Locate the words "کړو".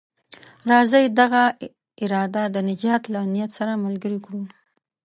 4.25-4.41